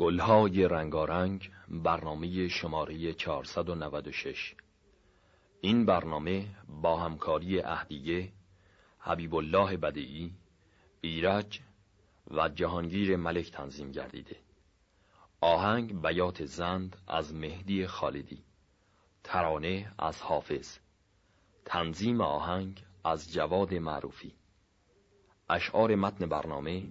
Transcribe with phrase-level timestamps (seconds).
[0.00, 4.54] گلهای رنگارنگ برنامه شماره 496
[5.60, 6.46] این برنامه
[6.82, 8.32] با همکاری اهدیه
[8.98, 10.32] حبیب الله بدعی
[11.00, 11.60] ایرج
[12.30, 14.36] و جهانگیر ملک تنظیم گردیده.
[15.40, 18.44] آهنگ بیات زند از مهدی خالدی.
[19.24, 20.78] ترانه از حافظ.
[21.64, 24.34] تنظیم آهنگ از جواد معروفی.
[25.50, 26.88] اشعار متن برنامه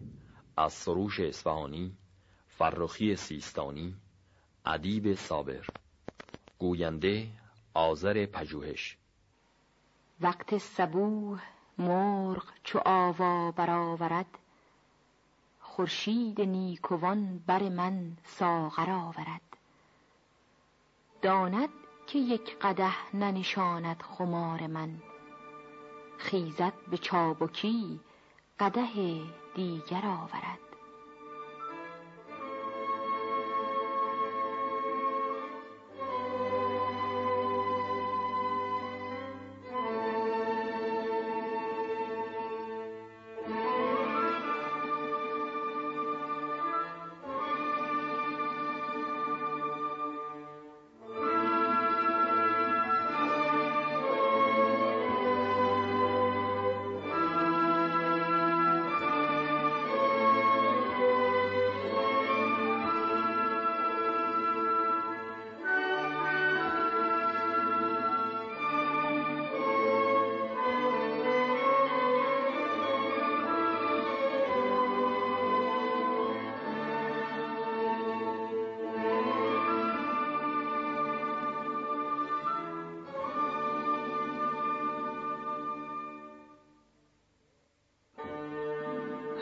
[0.57, 1.97] از سروش اصفهانی
[2.59, 3.95] فرخی سیستانی
[4.65, 5.69] ادیب صابر.
[6.59, 7.27] گوینده
[7.73, 8.97] آذر پژوهش.
[10.21, 11.41] وقت صبوح
[11.77, 14.37] مرغ چو آوا برآورد
[15.61, 19.57] خورشید نیکوان بر من ساغر آورد.
[21.21, 21.69] داند
[22.07, 25.01] که یک قده ننشاند خمار من.
[26.18, 27.99] خیزد به چابکی
[28.60, 29.21] قده
[29.55, 30.68] دیگر آورد.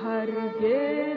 [0.08, 1.16] هرگز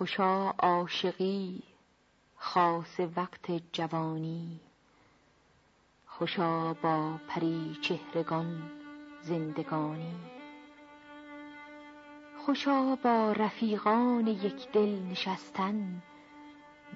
[0.00, 1.62] خوشا عاشقی
[2.36, 4.60] خاص وقت جوانی.
[6.06, 8.70] خوشا با پری چهرگان
[9.22, 10.14] زندگانی.
[12.46, 16.02] خوشا با رفیقان یک دل نشستن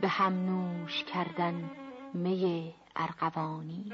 [0.01, 1.71] به هم نوش کردن
[2.15, 3.93] می ارغوانی.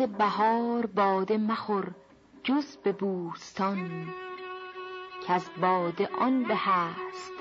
[0.00, 1.94] وقت بهار باده مخور
[2.44, 4.08] جز به بوستان
[5.26, 7.32] که از باده آن به هست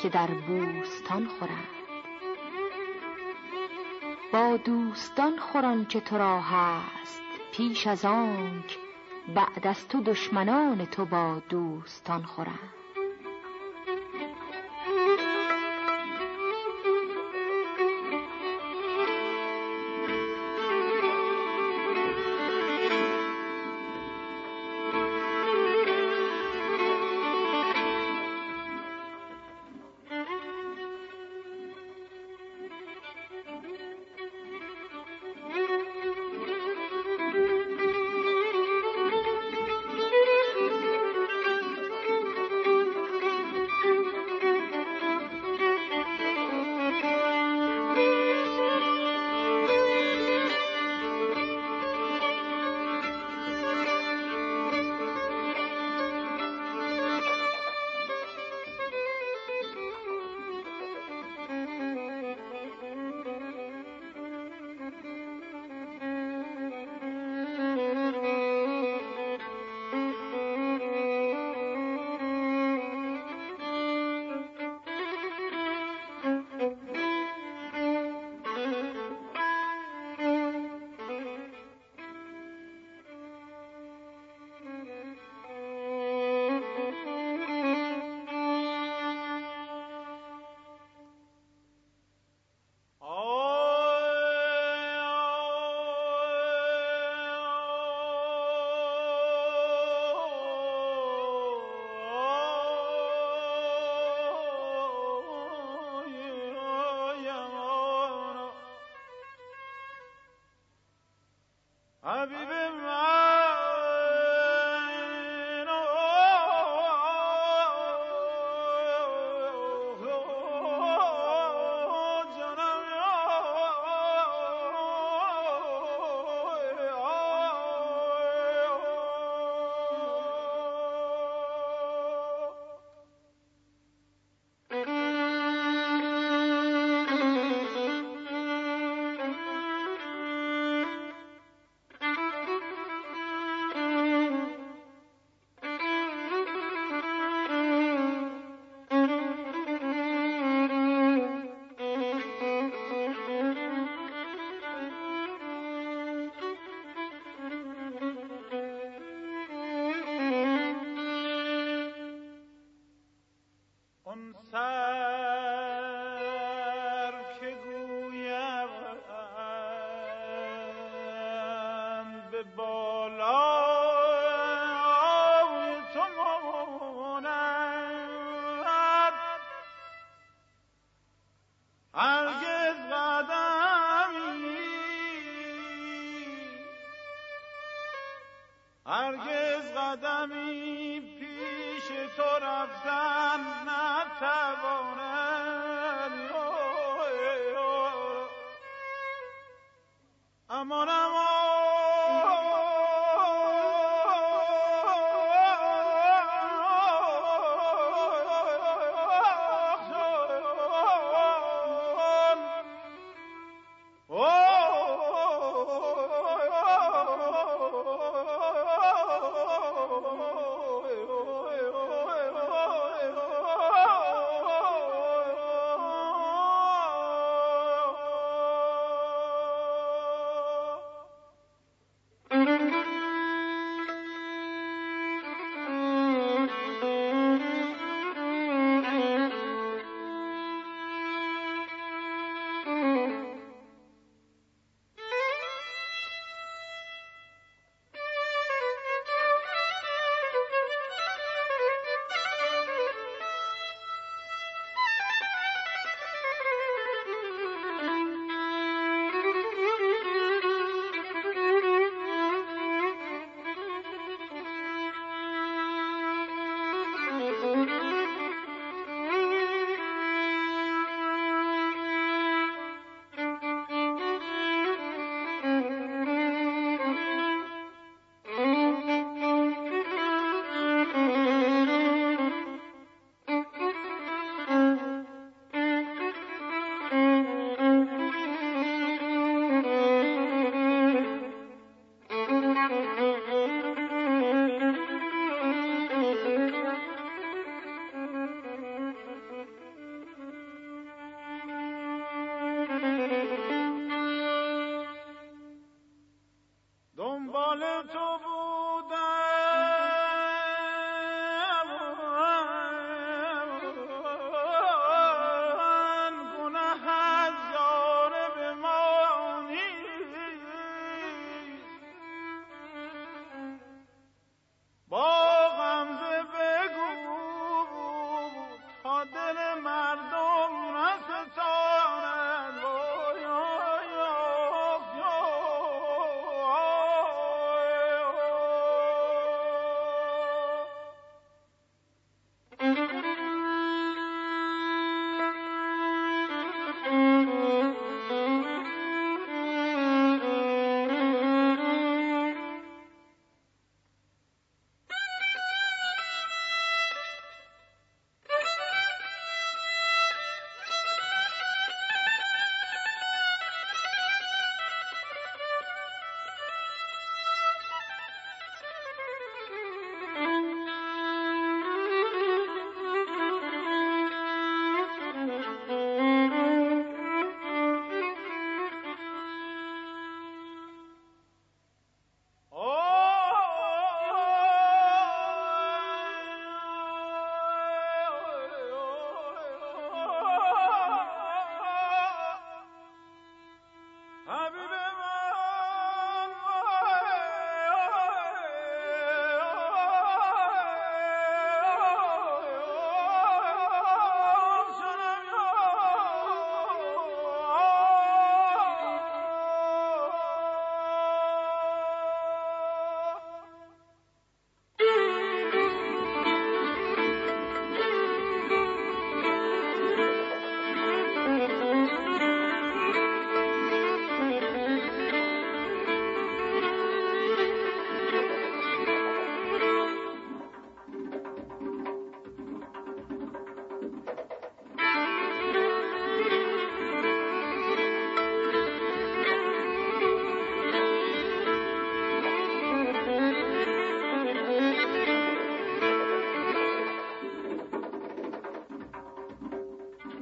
[0.00, 1.50] که در بوستان خورد.
[4.32, 8.78] با دوستان خوران چه تو را هست پیش از آنک
[9.34, 12.73] بعد از تو دشمنان تو با دوستان خورند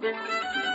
[0.03, 0.72] Müzik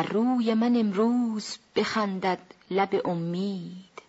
[0.00, 2.38] در روی من امروز بخندد
[2.70, 4.02] لب امید.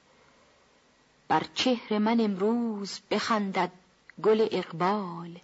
[1.27, 3.71] بر چهر من امروز بخندد
[4.23, 5.39] گل اقبال.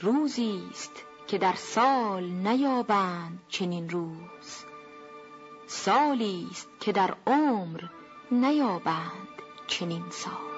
[0.00, 0.92] روزی است
[1.26, 4.64] که در سال نیابند چنین روز.
[5.66, 7.80] سالی است که در عمر
[8.30, 9.28] نیابند
[9.66, 10.51] چنین سال.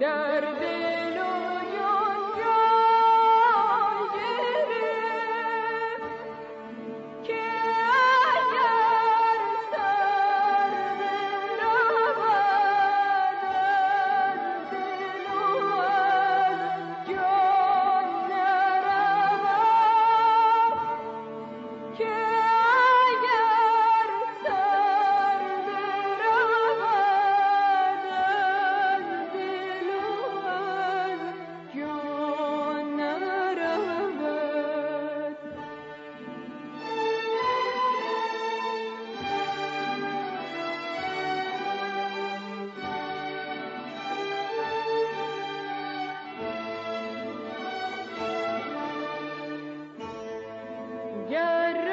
[0.00, 0.77] درد
[51.30, 51.87] jar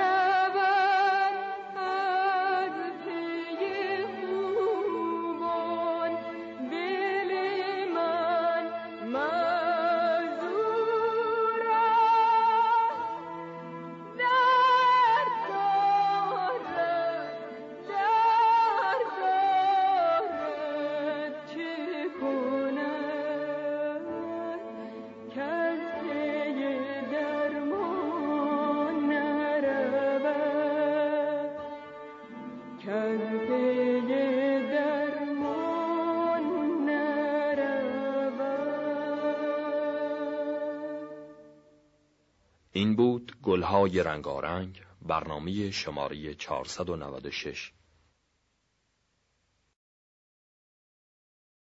[42.95, 47.71] بود گلهای رنگارنگ برنامه شماره 496